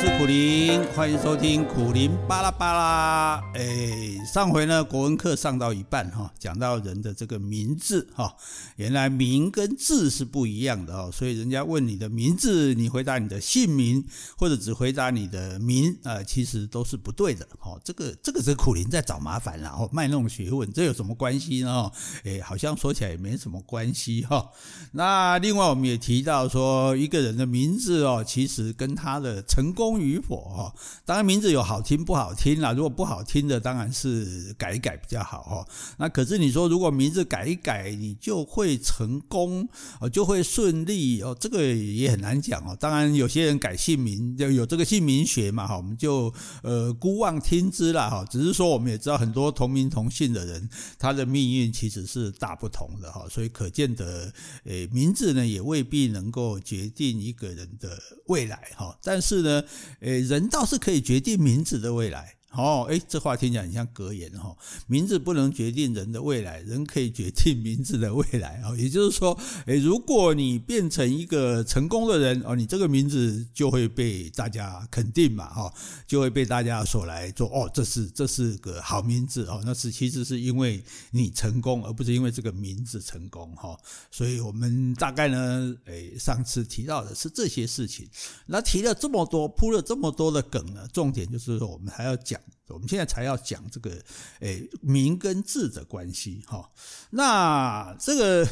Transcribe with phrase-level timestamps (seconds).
[0.00, 3.44] 是苦苓，欢迎收听苦苓巴拉巴拉。
[3.52, 8.34] 哎，上回呢，国文课上到一半哈，讲到人的这个名字哈，
[8.76, 14.02] 原来名跟字是不一样的哦，所以人家问你的名字，你回答你的姓名，
[14.38, 17.46] 或者只回答你的名啊，其实都是不对的。
[17.58, 21.90] 哈，这个这个是苦林在找麻烦，然后卖弄学问，这有什么关系呢？
[22.24, 24.48] 哎，好像说起来也没什么关系哈。
[24.92, 30.72] 那另外我们也提到说，一个人的名字哦，其实跟他的成功功与否哈，
[31.04, 32.72] 当然名字有好听不好听啦。
[32.72, 35.66] 如果不好听的，当然是改一改比较好哈。
[35.98, 39.68] 那可是你说，如果名字改一改，你就会成功
[40.00, 42.76] 哦，就会顺利哦，这个也很难讲哦。
[42.78, 46.32] 当然，有些人改姓名就有这个姓名学嘛哈，我们就
[46.62, 48.24] 呃姑妄听之了哈。
[48.30, 53.26] 只是说，我们也知道很多同名同姓的人，他的命运其实是大不同的哈。
[53.28, 54.32] 所以可见得，
[54.64, 58.96] 诶，名字呢也未必能够决定一个人的未来哈。
[59.02, 59.62] 但是呢，
[60.00, 62.36] 诶，人倒是可以决定名字的未来。
[62.52, 64.56] 哦，诶，这话听起来很像格言哈。
[64.88, 68.74] 名字不能决定人的未来，人可以决定名字的未来哦。
[68.76, 75.72] 也就是说，诶，如果你变成一个成功的人哦，你这个名字就会被大家肯定嘛，哈，
[76.08, 79.62] 就会被大家所来做哦，这是这是个好名字哦。
[79.64, 83.78] 那是其实是因为你成功，而不是因为这个名字成功哈。
[84.10, 88.08] 所以我们大概呢，诶，上次提到的是这些事情。
[88.46, 92.39] 那提了这么多，铺了这么多的梗呢，重点就是说我们还要讲。
[92.68, 94.02] 我们现在才要讲这个，
[94.40, 96.70] 诶，名跟字的关系，哈。
[97.10, 98.46] 那这个，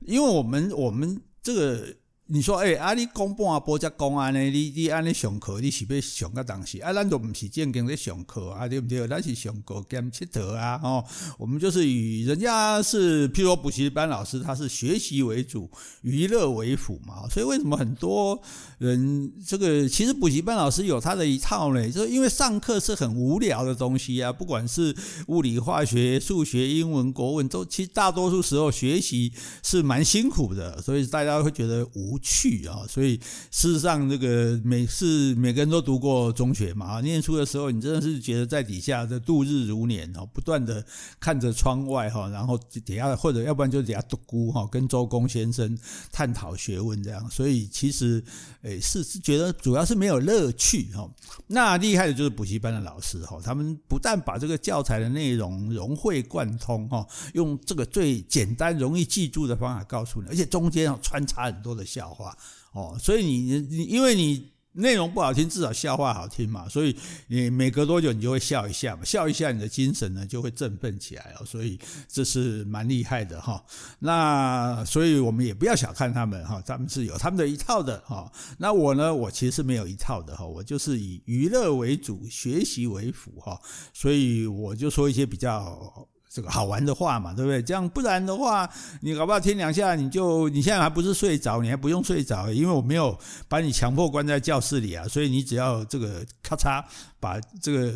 [0.00, 1.96] 因为我们我们这个。
[2.34, 4.40] 你说，哎、欸，啊，你公半波才公安呢？
[4.40, 6.80] 你你按你上课，你是要上个东西？
[6.80, 9.06] 啊，咱就不是正经在上课啊，对不对？
[9.06, 11.04] 咱是上课兼佚佗啊，哦，
[11.36, 17.28] 我们就是以人家是，譬如说补习班老师，他是学习为主，娱乐为辅嘛。
[17.28, 18.40] 所以为什么很多
[18.78, 21.86] 人这个其实补习班老师有他的一套呢？
[21.90, 29.30] 就是因为上课是很无聊的东西啊，不管是物理、化学、数学、英文、国文，都其实大多数时候学习
[29.62, 32.18] 是蛮辛苦的，所以大家会觉得无。
[32.22, 40.84] 去啊，所以事实上，这个每次每个人都读过中学嘛，念书的时候，你真的是觉得在底下的度日如年哦，不断的
[41.20, 45.78] 看着窗外哈，然后底下或者要不然就底下独孤哈，跟周公先生
[46.10, 48.22] 探讨学问这样，所以其实
[48.62, 51.10] 诶是是觉得主要是没有乐趣哈。
[51.48, 62.36] 那厉害的就是补习班的老师哈，他们不但把这个教材的内容融会贯通哈，用这个最简单容易记住的方法告诉你，而且中间要穿插很多的笑笑话
[62.72, 66.96] 哦，所以你你因为你内容不好听，至少笑话好听嘛，所以
[67.28, 73.64] 你每隔多久你就会笑一下嘛，笑一下你的精神呢就会振奋起来哦，所以这是蛮厉害的哈。
[74.00, 78.32] 那所以我们也不要小看他们哈，他们是有他们的一套的哈。
[78.58, 83.60] 那我呢，我其实是没有一套的哈，我就是以娱乐为主，学习为辅哈，
[83.92, 86.08] 所以我就说一些比较。
[86.32, 87.62] 这个好玩的话嘛，对不对？
[87.62, 88.66] 这样不然的话，
[89.02, 96.82] 你搞不好听两下你就你现在还不是睡着，你还不用睡着，因为我没有把你强迫关在教室里啊，所以你只要这个咔嚓
[97.22, 97.94] 把这个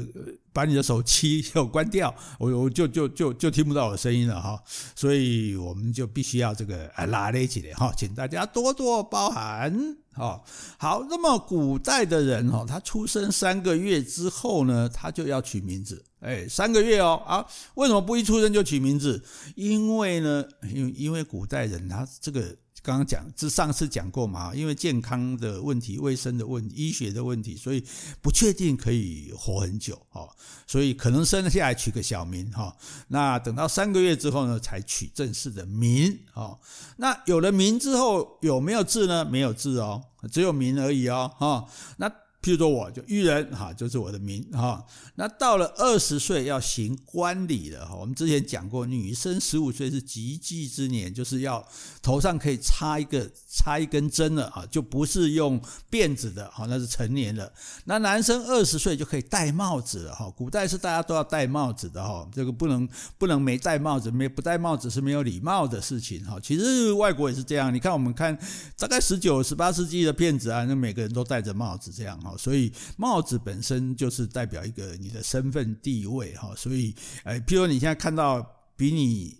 [0.52, 4.62] 把你的手机又关掉， 我我就就就就听不到我的声音了哈。
[4.94, 9.96] 所以我们就必须要这个啊拉咧起来哈，请大家多多包涵。
[10.12, 10.44] 好，
[10.78, 16.04] 好，那么古代的人哈，他出生三个月之后呢，他就要取名字。
[16.20, 17.44] 哎，三个月哦，啊，
[17.74, 19.24] 为什么不一出生就取名字？
[19.56, 22.56] 因为呢，因为因为古代人他这个。
[22.82, 27.84] 刚刚讲，这上次讲过嘛，因为健康的问题、卫生的问题、医学的问题，所以
[28.22, 30.28] 不确定可以活很久哈，
[30.66, 32.76] 所以可能生下来取个小名哈，
[33.08, 36.58] 那等到三个月之后呢，才取正式的名哈。
[36.98, 39.24] 那有了名之后，有没有字呢？
[39.24, 41.66] 没有字哦，只有名而已哦哈。
[41.96, 42.08] 那
[42.46, 44.86] 譬如说，我就玉人哈，就是我的名哈。
[45.16, 47.96] 那到了二十岁要行冠礼了哈。
[47.96, 51.66] 我们之前讲过，女生十五岁是及笄之年，就是要
[52.00, 55.58] 头上可以插一个插一根针了啊，就不是用
[55.90, 57.50] 辫子的哈，那是成年了。
[57.86, 60.30] 那男生二十岁就可以戴帽子了哈。
[60.36, 62.86] 古代是大家都要戴帽子的哈，这个不能
[63.16, 66.38] 不能没戴帽子，没不戴帽子是没有礼貌的事情哈。
[66.42, 68.38] 其实外国也是这样，你看我们看
[68.78, 72.34] 大概十九、十八世纪的片子啊，那每个人都戴着帽子这样哈。
[72.36, 76.94] 所以帽子本身就是代表一个你的身份地位哈，所以
[77.24, 79.38] 诶，譬如你现在看到比你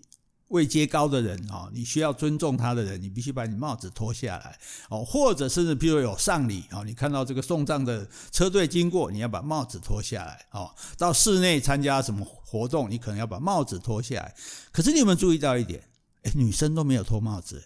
[0.49, 4.57] 位阶高的人哦，你需要尊重他的人，你必须把你帽子脱下来
[4.89, 10.69] 哦，或者甚至譬如有丧礼哦，你看到这个送葬的车队经过，你要把帽子脱下来哦。
[10.97, 14.33] 到室内参加什么活动，你可能要把帽子脱下来。
[14.71, 15.83] 可是你有没有注意到一点？
[16.23, 17.63] 诶，女生都没有脱帽子。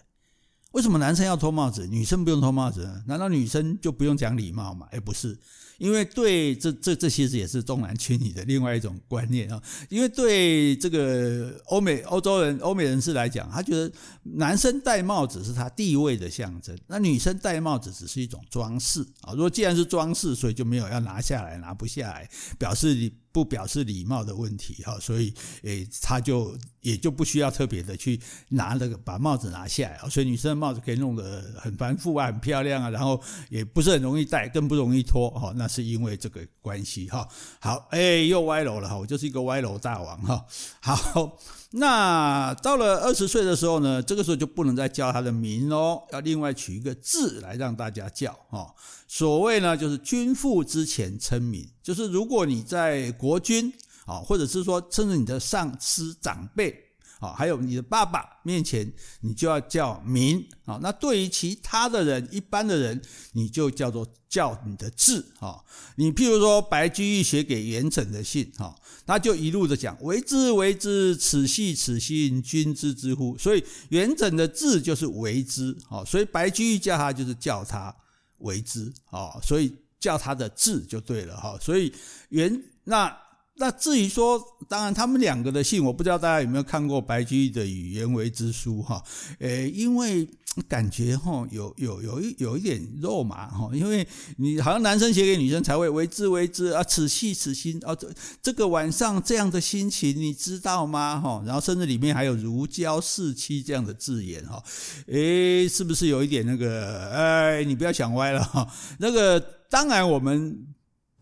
[0.72, 3.02] 为什么男生要脱帽子，女生不用脱帽子呢？
[3.06, 4.86] 难道女生就不用讲礼貌吗？
[4.90, 5.38] 哎，不是。
[5.78, 9.60] 因为对这这这其实也是重男轻女的另外一种观念啊。
[9.88, 13.92] 因为对这个欧美欧洲人、欧美人士来讲，他觉得
[14.22, 19.32] 男生戴帽子是他地位的象征，那女生戴帽子只是一种装饰啊。
[19.32, 22.28] 如果既然是装饰，所以就没有要拿下来、拿不下来，
[22.58, 23.12] 表示你。
[23.32, 25.32] 不表示礼貌的问题哈，所以
[25.62, 28.20] 诶，他就也就不需要特别的去
[28.50, 37.26] 拿那个把帽子拿下来，所以女生的帽子可以弄得很繁复啊，很漂亮啊，然后也不是很容易戴，更不容易脱哈，那是因为这个关系哈。
[37.58, 40.44] 好，诶，又歪楼了哈，我就是一个歪楼大王哈。
[40.80, 41.38] 好，
[41.70, 48.74] 那到了二十岁的时候呢，这个时候就不能再叫他的名喽，要另外取一个字来让大家叫哈。
[49.08, 53.72] 所谓呢，就是君父之前称名，就是如果你在国君
[54.06, 56.74] 啊，或者是说甚至你的上司长辈
[57.18, 60.78] 啊，还有你的爸爸面前，你就要叫名啊。
[60.82, 63.00] 那对于其他的人，一般的人，
[63.32, 65.60] 你就叫做叫你的字啊。
[65.96, 68.74] 你譬如说白居易写给元稹的信哈，
[69.06, 73.36] 他就一路的讲为之为之，此系此信，君知之乎？
[73.38, 77.94] 所以元稹的字就是为之啊，所以白居易叫他就是叫他。
[78.38, 81.56] 为之啊，所以叫他的字就对了哈。
[81.60, 81.90] 所以
[82.30, 83.16] 原那
[83.54, 89.02] 那至于说，当然他们两个的信，我不知道大家有没有看过白居易的《与颜为之书》哈。
[89.38, 90.26] 诶，因为
[90.68, 94.06] 感觉哈有有有一有一点肉麻哈，因为
[94.38, 98.10] 你好像男生写给女生才会为之为之啊，此系此心啊，这
[98.42, 101.42] 这个晚上这样的心情你知道吗哈？
[101.46, 104.62] 然后甚至里面还有如胶似漆这样的字眼哈，
[105.06, 107.10] 诶，是不是有一点那个？
[107.10, 108.66] 哎，你不要想歪了哈。
[108.98, 110.66] 那个当然我们。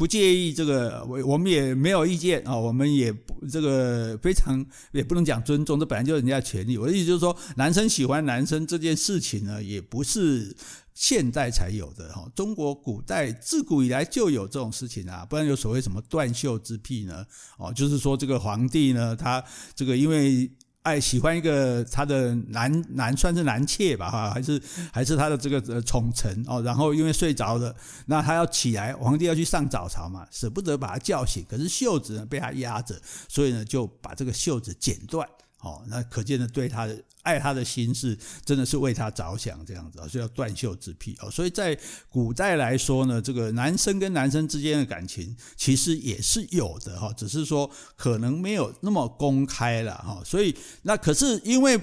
[0.01, 6.79] 不介意这个，我我们也没有意见啊，我们也不这个非常也不能讲尊重，这本来就是人家的权利。
[6.79, 10.57] 我的意思就是说，男生喜欢男生这件事情呢，也不是
[10.95, 17.27] 现代才有的哈，中国古代自古以来就有这种事情啊，不然有所谓什么断袖之癖呢？
[17.59, 19.45] 哦，就是说这个皇帝呢，他
[19.75, 20.51] 这个因为。
[20.83, 24.61] 爱喜欢一个他的男男算是男妾吧哈，还是
[24.93, 27.75] 还是他的这个宠臣哦，然后因为睡着了，
[28.07, 32.99] 那他要起来，皇帝要去上早朝嘛，舍不得把他叫醒，可是袖子呢被他压着，
[33.29, 35.29] 所以呢就把这个袖子剪断。
[35.61, 41.31] 哦，那可见的对他的爱他的心是真的是为他着想这样子啊，所以叫断袖之癖哦。
[41.31, 41.79] 所以在
[42.09, 50.23] 古代来说呢，这个男生跟男生之间的感情其实也是有的哈，只是说可能没有那么公开了哈。
[50.25, 51.81] 所以那可是因为。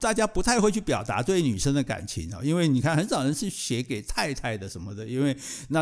[0.00, 5.36] 大家不太会去表达对女生的感情啊，因为你看很少人是写给太太的什么的，因为
[5.70, 5.80] 那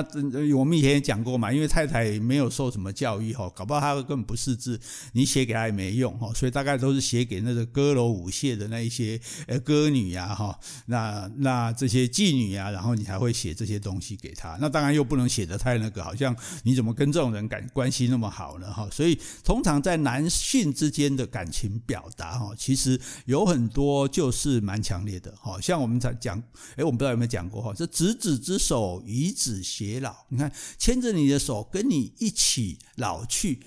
[0.56, 4.80] 我们以前也讲过嘛，因为太太没有受什么教育哈，搞不好她根本不识字，
[5.12, 24.05] 你写给她也没用哈，所以大概都是写给那个歌楼舞榭的那一些呃歌女呀哈，那那这些妓女呀，然后你才会写这些东西给她，那当然又不能写的太那个，好像你怎么跟这种人感关系那么好呢哈，所以通常在男性之间的感情表达哈，其实有很多。
[24.06, 26.38] 就是蛮强烈的，好像我们才讲，
[26.76, 30.14] 哎，我们不知道有没有讲过哈，这执子之手，与子偕老。
[30.28, 33.60] 你看，牵着你的手，跟你一起老去，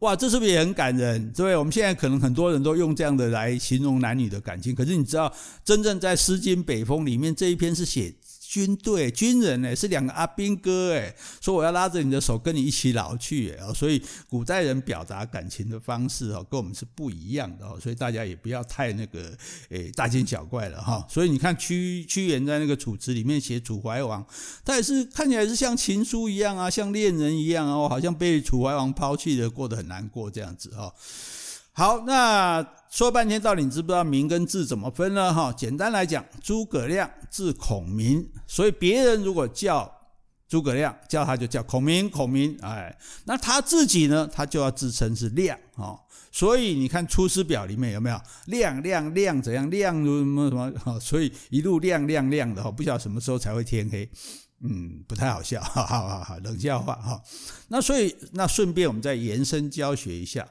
[0.00, 1.32] 哇，这是不是也很感人？
[1.32, 1.56] 对不对？
[1.56, 5.32] 我们现在可能很多人都用这样的来形容男女的感情，可是你知道，
[5.64, 8.14] 真正在《诗经·北风》里面这一篇是写。
[8.48, 19.36] 军队军人呢，是两个阿兵哥哎，说我要拉着你的手跟你一起老去哎，所以古代人表达感情的方式哦，跟我们是不一样的哦，所以大家也不要太那个
[19.70, 21.04] 诶大惊小怪了哈。
[21.10, 24.24] 所以你看屈屈原在那个《楚辞》里面写楚怀王，
[24.64, 30.92] 他也是看起来是像情书一样啊，像恋人一样哦，好像被楚怀王抛弃的，过得很难过这样子哈。
[31.78, 35.34] 好，那说半天到底你知不知道名跟字怎么分呢？
[35.34, 39.92] 哈，简单来讲，诸葛亮字孔明，所以别人如果叫
[40.48, 46.00] 诸葛亮，叫他就叫孔明，孔明，哎，那他自己呢，他就要自称是亮，哈，
[46.32, 54.10] 所以你看《出师表》里面有没有亮亮亮怎样亮什么什么，哈，所以一路亮亮亮的哈，不晓得什么时候才会天黑，
[54.62, 57.20] 嗯，不太好笑，哈，好好好，冷笑话哈。
[57.68, 60.48] 那所以那顺便我们再延伸教学一下。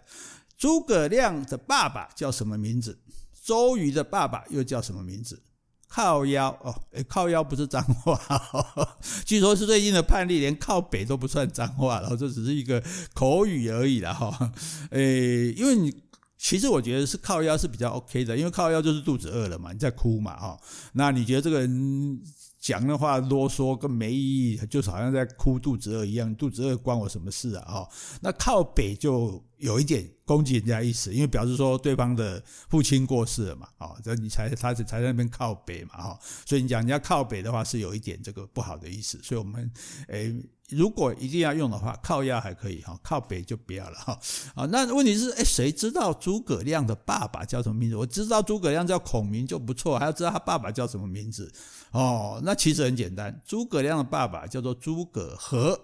[0.57, 2.99] 诸葛亮的爸爸叫什么名字？
[3.43, 5.43] 周瑜的爸爸又叫什么名字？
[5.87, 12.83] 靠腰哦，诶，靠腰不是脏话，呵呵， 据说是最近的判例，连靠北都不算脏话，然后这只是一个
[13.13, 14.51] 口语而已了哈。
[14.89, 15.93] 诶，因为你
[16.37, 20.59] 其实我觉得是靠腰是比较 OK 的，因为靠腰就是肚子饿了嘛，你在哭嘛哈。
[20.93, 22.21] 那你觉得这个人？
[22.57, 26.35] 讲的话啰嗦跟没意义，就是好像在哭肚子饿一样。
[26.35, 27.61] 肚子饿关我什么事啊？
[27.63, 27.89] 哈，
[28.21, 39.71] 那靠北就有一点攻击人家意思，因为表示说对方的父亲过世了嘛，哦，这你才他才在那边靠北嘛，哈，所以你讲人家靠北的话是有一点这个不好的意思，所以我们
[40.07, 40.35] 诶，
[40.69, 44.19] 如果一定要用的话，靠压还可以哈，靠北就不要了哈，
[44.55, 47.95] 啊，那问题是诶，谁知道诸葛亮的爸爸叫什么名字？
[47.95, 51.51] 我知道诸葛亮叫孔明就不错，还要知道他爸爸叫什么名字
[51.91, 52.41] 哦。
[52.43, 55.79] 那其实很简单，诸葛亮的爸爸叫做诸葛和。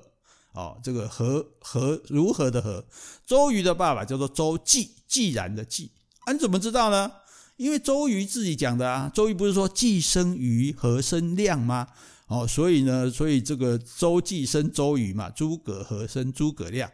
[0.53, 2.85] 哦，这个和和如何的和，
[3.25, 5.91] 周瑜的爸爸叫做周季，既然的季，
[6.25, 7.11] 啊，你怎么知道呢？
[7.57, 11.87] 因为周瑜自己讲的啊，周瑜不是说既生瑜，和生亮吗？
[12.27, 16.89] 哦，所以呢，所以这个周季生周瑜嘛，诸葛和生诸葛亮，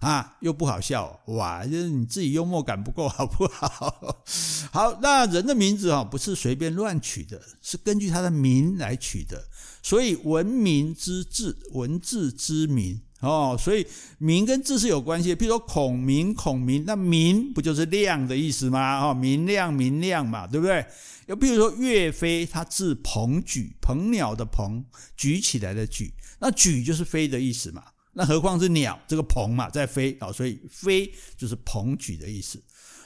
[0.00, 4.14] 啊，又不好笑，哇，就是你自己幽默感不够好不好？
[4.70, 9.48] 好，那人的名字啊，不是随便乱取的，是根据他的名来取的。
[9.82, 13.86] 所以文名之字，文字之名哦，所以
[14.18, 15.36] 名跟字是有关系的。
[15.36, 19.00] 譬如说孔明，孔明，那明不就是亮的意思吗？
[19.00, 20.84] 哦，明亮，明亮嘛，对不对？
[21.26, 24.84] 又譬如说岳飞，他字鹏举，鹏鸟的鹏，
[25.16, 27.82] 举起来的举，那举就是飞的意思嘛。
[28.16, 32.60] 那何况是鸟，这个鹏嘛，在飞啊，所以飞就是鹏举的意思。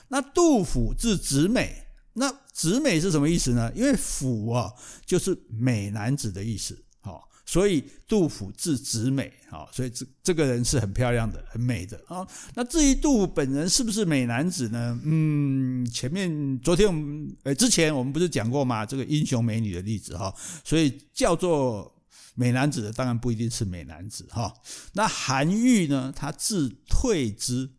[0.07, 1.85] 那杜甫字子美。
[2.13, 3.71] 那子美是什么意思呢？
[3.73, 4.69] 因为甫啊，
[5.05, 12.27] 就是美男子的意思，好，所以杜甫字子美，好，所以这这个人是很漂亮的，很美的啊。
[12.53, 14.99] 那至于杜甫本人是不是美男子呢？
[15.05, 18.85] 嗯，前面昨天我们呃之前我们不是讲过吗？
[18.85, 21.89] 这个英雄美女的例子哈，所以叫做
[22.35, 24.53] 美男子的当然不一定是美男子哈。
[24.93, 27.69] 那韩愈呢，他字退之，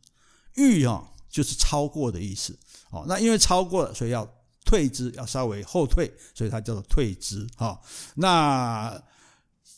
[0.54, 2.58] 愈啊就是超过的意思。
[2.90, 4.28] 哦，那因为超过了，所以要
[4.64, 7.46] 退之，要稍微后退，所以它叫做退之。
[7.56, 7.80] 哈，
[8.16, 9.02] 那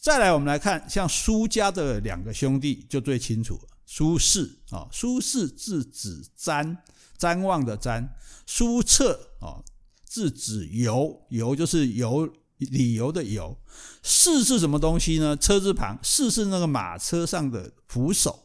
[0.01, 3.69] 再来我们来看，像苏家的两个兄弟就最清楚了。
[3.87, 6.77] 苏轼啊，苏轼字子瞻，
[7.19, 8.07] 瞻望的瞻；
[8.47, 9.63] 苏辙啊，
[10.05, 12.29] 字子由，由就是由
[12.67, 13.57] 理由的由。
[14.03, 15.37] 轼是什么东西呢？
[15.37, 18.45] 车字旁，轼是那个马车上的扶手，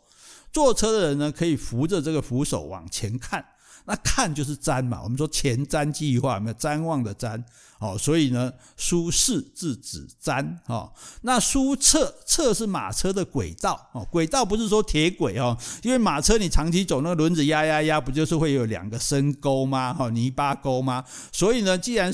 [0.51, 3.45] 坐车的人呢可以扶着这个扶手往前看。
[3.85, 7.43] 那看就是瞻嘛，我们说前瞻计划，有没有瞻望的瞻？
[7.79, 19.93] 哦，所以呢，苏轼字子瞻，哦，那苏辙，辙是马车的轨道，哦，轨道不是说铁轨哦，因为马车你长期走那个轮子压压压，不就是会有两个深沟吗？
[19.93, 21.03] 哈，泥巴沟吗？
[21.31, 22.13] 所以呢，既然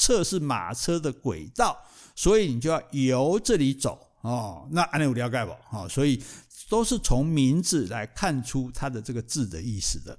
[0.00, 1.76] 测试马车的轨道，
[2.16, 5.76] 所以你就要由这里走，哦，那安利有了解不？
[5.76, 6.22] 哦，所以
[6.70, 10.18] 都是从名字来看出它的这个字的意思的。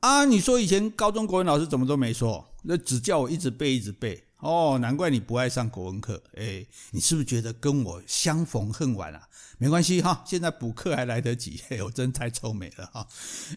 [0.00, 9.28] 啊，你说以前高中国文老师怎么都没说，那只叫我一直背一直背哦，难怪你不爱上国文课，哎，你是不是觉得跟我相逢恨晚啊？
[9.60, 11.60] 没关系哈，现在补课还来得及。
[11.66, 13.04] 嘿，我真太臭美了哈！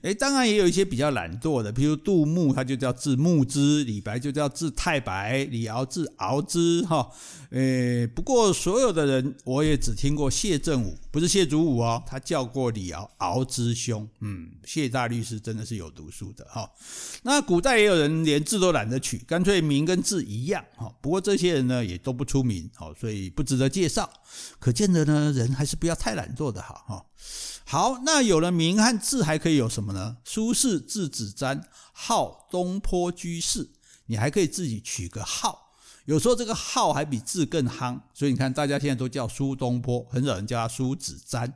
[0.02, 6.82] 诶，当然也有一些比较懒惰的，比如杜牧，他就叫字牧之；李白就叫字太白；李敖字敖之。
[6.88, 7.08] 哈，
[7.52, 14.10] 诶，不过所有的人，我也只听过谢震武，不是谢祖武哦，他叫过李敖敖之兄。
[14.22, 16.68] 嗯，谢大律师真的是有读书的哈。
[17.22, 20.92] 那古代也有人连字都懒得取，干脆名跟字一样哈。
[21.02, 24.10] 不过这些人呢，也都不出名，哦，所以不值得介绍。
[24.60, 27.06] 可见的呢，人还是不要太懒惰的好哈。
[27.66, 30.18] 好，那有了名和字，还可以有什么呢？
[30.26, 31.62] 苏轼字子瞻，
[31.94, 33.70] 号东坡居士。
[34.08, 35.72] 你还可以自己取个号，
[36.04, 38.02] 有时候这个号还比字更夯。
[38.14, 41.54] 所以你看，大家现在都叫苏东坡，很少人叫他苏子瞻。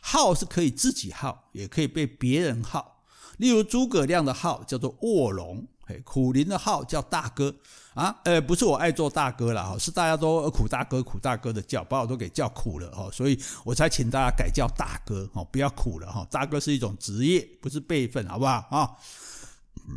[0.00, 3.04] 号是可以自己号，也可以被别人号。
[3.38, 5.68] 例如诸葛亮的号叫做卧龙，
[6.04, 7.54] 苦林的号叫大哥。
[7.94, 18.90] 啊，呃，不是我爱做大哥了哈，是大家都苦大哥苦大哥的叫，把我都给叫苦了哈，所以我才请大家改叫大哥哦，不要苦了哈，大哥是一种职业，不是辈分，好不好啊？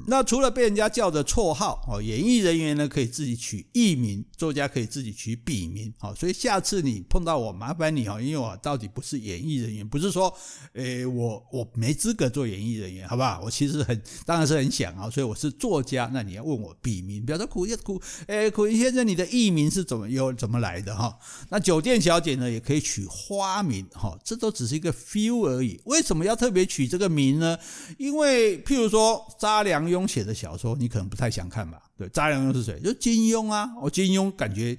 [0.08, 10.34] 那除了被人家叫的绰号哦，演艺人员呢可以自己取艺名，作家可以自己取笔名，好，所以下次你碰到我，麻烦你哦，因为我到底不是演艺人员，不是说，
[10.74, 13.42] 诶，我我没资格做演艺人员，好不好？
[13.44, 21.18] 我其实很当然是很想啊，所以我是作家，那你要问我笔名，比方说苦苦，诶，苦云先生，你的艺名是怎么有怎么来的哈？
[21.50, 27.58] 那酒店小姐呢也可以取花名，哈，这都只是一个 feel 而已，为什么要特别取这个名呢？
[27.98, 31.89] 因为譬如说查梁庸写的小说，你可能不太想看吧？
[32.00, 32.80] 对，查良又是谁？
[32.80, 33.70] 就金庸啊！
[33.82, 34.78] 我金庸感觉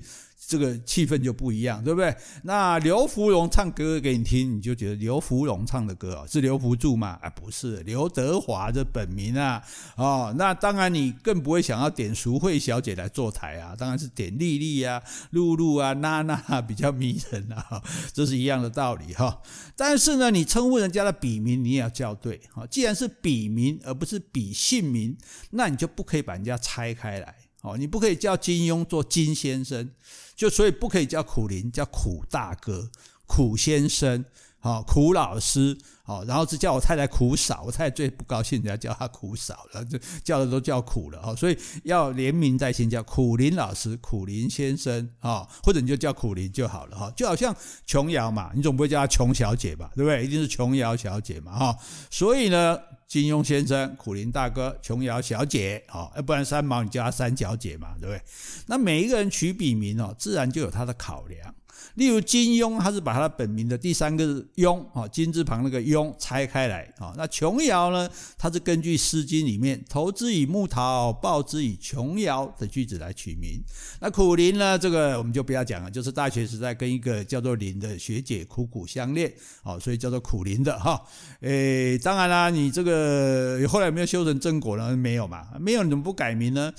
[0.49, 2.13] 这个气氛就不一样，对不对？
[2.45, 7.19] 那刘福荣唱歌给你听，你就觉得刘福荣唱的歌哦是刘福柱吗？
[7.23, 9.63] 啊，不是，刘德华的本名啊。
[9.97, 15.01] 哦，那当然你更不会想要点淑慧小姐来坐台啊，当然是点丽丽啊、
[15.31, 17.81] 露露啊、娜娜啊比较迷人啊，
[18.13, 19.41] 这是一样的道理哈。
[19.77, 22.67] 但是呢，你称呼人家的笔名，你也要叫对啊。
[22.67, 25.17] 既然是笔名而不是笔姓名，
[25.51, 27.35] 那你就不可以把人家拆开来。
[27.63, 29.91] 哦，你不可以叫金庸做金先生，
[30.35, 32.91] 就所以不可以叫苦林，叫苦大哥、
[33.27, 34.25] 苦先生、
[34.61, 47.55] 好苦老师，好，然后是叫我太太苦嫂，我太太最不高兴人家叫她苦嫂了，就叫的都叫苦了，所以要连名带姓叫苦林老师、苦林先生，啊，或者你就叫苦林就好了，哈，就好像
[47.87, 50.25] 琼瑶嘛，你总不会叫她琼小姐吧，对不对？
[50.25, 51.79] 一定是琼瑶小姐嘛，哈，
[52.11, 52.79] 所以呢。
[53.11, 58.23] 金庸先生、苦林大哥、琼瑶小姐，哦，要不然三毛你叫她三小姐嘛，对不对？
[58.67, 61.53] 那每一个人取笔名哦，自然就有他的考量。
[61.95, 64.25] 例如金庸，他是把他本名的第三个
[64.57, 67.15] 庸啊，金字旁那个庸拆开来啊。
[67.17, 68.09] 那琼瑶呢，
[68.39, 73.63] 他是根据《诗经》里面“投之以木桃，报之以琼瑶”的句子来取名。
[74.01, 79.33] 那苦苓呢，这个我们就不要讲了，就是大学时代跟一个叫做林的学姐苦苦相恋，
[79.63, 81.01] 哦，所以叫做苦苓的哈。
[81.41, 84.97] 诶，当然啦，你这个后来有没有修成正果呢？
[84.97, 86.73] 没有嘛，没有你怎么不改名呢？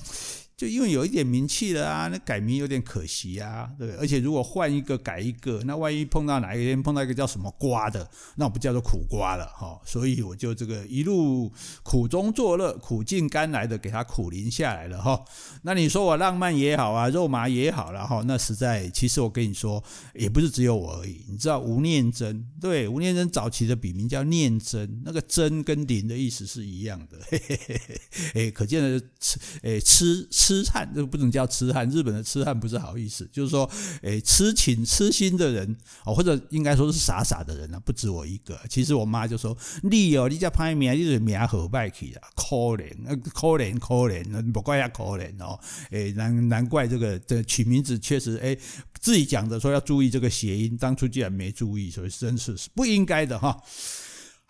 [0.61, 3.99] 就因为有一点名气了啊，那改名有点可惜啊，对不对？
[3.99, 9.81] 而且如果换一个改一个，那万一碰到哪一天碰到一个叫什么瓜的，那我不叫做苦瓜了哈。
[9.83, 11.51] 所以我就这个一路
[11.81, 15.19] 苦中作乐，苦尽甘来的给他苦苓下来了哈。
[15.63, 21.25] 那你说我浪漫也好啊，肉麻也好了哈，那实在其实我跟你说，也不是只有我而已。
[21.27, 28.01] 你知道吴念真，对，吴念真早期的笔名叫念真，那个真跟灵的意思是一样的，嘿嘿嘿嘿，
[28.35, 30.50] 哎，可见的吃，哎吃吃。
[30.51, 33.69] 痴汉，这个不能叫痴汉，日本的痴汉不是好意思，就是说，
[34.01, 38.59] 诶，痴情痴心的人，哦，或者应该说是傻傻的人啊，不止我一个。
[38.69, 42.91] 其实我妈就说，你哦，你叫拍名，你是名好败去了，可怜，
[43.29, 45.57] 可怜，可怜，不怪他可怜哦，
[45.91, 48.57] 诶，难难怪这个这取名字确实，诶，
[48.99, 53.57] 自己讲的说要注意这个谐音，当初竟然没注意，所以真是是不应该的哈。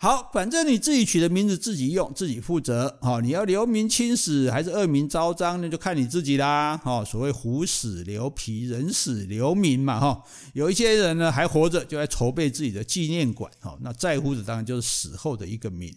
[0.02, 2.98] 好，反正你自己取的名字自己用，自己负责。
[3.00, 6.76] 好，你要留名青史还是恶名昭彰，那就看你自己啦。
[6.78, 10.00] 好，所谓虎死留皮，人死留名嘛。
[10.00, 13.48] 哈，有一些人呢还活着，就在筹备自己的纪念馆。
[13.60, 15.94] 哈，那在乎的当然就是死后的一个名。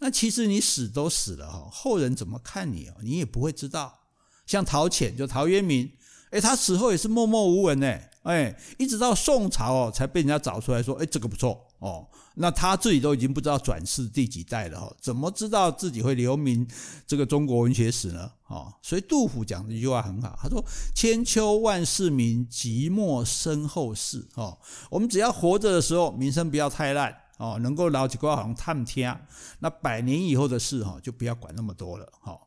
[0.00, 4.00] 那其实你死都死了，哈，后人怎么看你哦，你也不会知道。
[4.46, 5.88] 像陶潜，就陶渊明，
[6.32, 12.06] 诶，他死后也是默默无闻呢，诶，一直到宋朝哦，才被人家找出来说，诶，这个不错哦。
[12.34, 16.66] 那他自己都已经不知道转世第几代了哈，怎么知道自己会留名
[17.06, 18.30] 这个中国文学史呢？
[18.46, 20.64] 哦，所以杜甫讲的一句话很好，他说
[20.94, 24.58] ：“千秋万世名，寂寞身后事。”哦，
[24.90, 29.14] 我们只要活着的时候，名声不要太烂哦，能够老几挂行探听，
[29.58, 32.10] 那百年以后的事哈，就不要管那么多了。
[32.20, 32.38] 哈，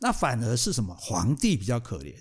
[0.00, 0.94] 那反而是什么？
[1.00, 2.14] 皇帝比较可怜。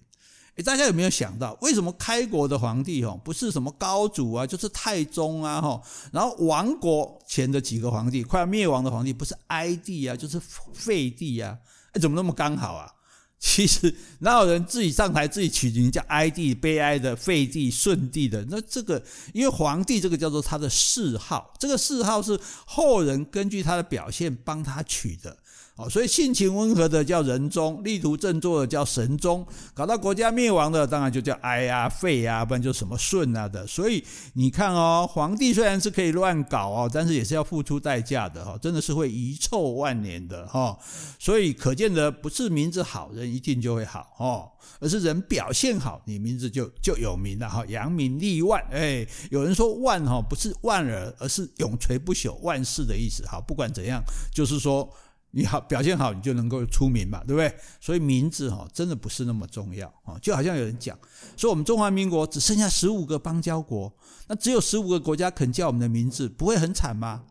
[0.65, 5.81] 大家有没有想到，为什么开国的皇帝哈不是什么高祖啊，就是太宗啊哈，
[6.11, 10.39] 然后亡国前的几个皇帝，快要灭亡的皇帝不是哀帝啊，就是
[10.73, 11.57] 废帝啊？
[11.93, 12.91] 哎，怎么那么刚好啊？
[13.39, 18.45] 其实哪有人自己上台自己取名叫哀帝、悲哀的废帝、顺帝的？
[18.49, 19.01] 那这个
[19.33, 25.37] 因为皇帝这个叫做他的谥号，这个谥号是后人根据他的表现帮他取的。
[25.79, 33.65] 哦，所以性情温和的叫仁宗，力图振作的叫神宗，搞到国家灭亡的当然就叫哀啊、废啊，不然就什么顺啊的。
[33.65, 40.77] 所以你看哦，皇帝虽然是可以乱搞哦，但是也是要付出代价的哈，真的是会遗臭万年的哈。
[41.17, 48.61] 所以可见的不是名字好人一定就会好哦，而是人表现好，你名字就就有名了哈，扬名立万。
[48.69, 53.25] 哎，有人说万哈不是万耳，而是永垂不朽、万世的意思。
[53.25, 54.93] 好，不管怎样，就是说。
[55.31, 57.53] 你好，表现好，你就能够出名嘛，对不对？
[57.79, 60.17] 所以名字哈，真的不是那么重要啊。
[60.21, 60.97] 就好像有人讲
[61.37, 63.93] 说，我们中华民国只剩下十五个邦交国，
[64.27, 67.23] 那只有十五个国家肯叫我们的名字，不会很惨吗？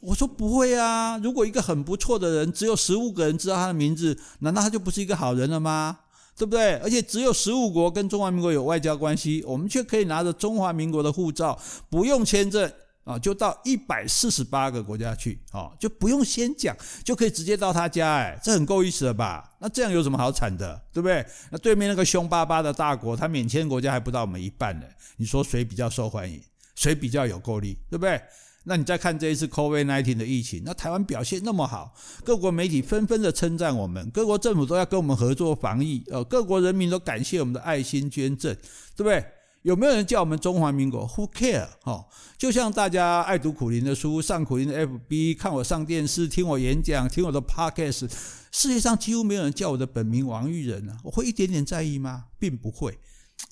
[0.00, 1.18] 我说不会啊。
[1.18, 5.98] 如果一个很不错的人，只有十五个人知道他的名字，难道他就不是一个好人了吗？
[6.36, 6.74] 对不对？
[6.78, 11.58] 而且只有十五国跟中华民国有外交关系，我们却可以拿着中华民国的护照，
[11.90, 12.72] 不用签证。
[13.04, 19.52] 啊，就到一百四十八个国家去，啊，就不用先讲，就可以直接到他家，哎，这很够意思了吧？
[19.60, 21.24] 那这样有什么好惨的，对不对？
[21.50, 24.86] 那对面那个凶巴巴的大国，他免签国家还不到我们一半呢，
[25.18, 26.42] 你说谁比较受欢迎？
[26.74, 28.20] 谁比较有够力，对不对？
[28.66, 38.54] 那你再看这一次 COVID-19 的疫情，那台湾表现那么好，各国媒体纷纷的称赞我们，各国政府都要跟我们合作防疫，呃，各国人民都感谢我们的爱心捐赠，
[38.96, 39.22] 对不对？
[39.64, 41.66] 有没有人叫我们中华民国？Who care？
[41.82, 42.04] 哈，
[42.36, 48.12] 就像大家爱读苦苓的书，上苦苓的 FB，看我上电视，听我演讲，听我的 Podcast，
[48.52, 52.24] 世界上几乎没有人叫我的本名王玉仁啊，我会一点点在意吗？
[52.38, 52.98] 并不会。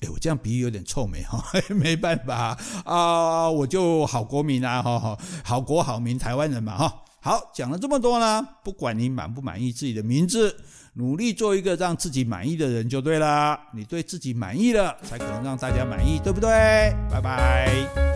[0.01, 6.99] 哎，我这样比喻有点臭美哈， 没办法啊，我就好国民啊，哈，好国好民，台湾人嘛，哈。
[7.25, 10.53] 好，讲了这么多呢，不管你满不满意自己的名字。
[10.95, 13.57] 努力做一个让自己满意的人就对了。
[13.73, 16.49] 你对自己满意了，才可能让大家满意，对不对？
[17.09, 18.12] 拜拜。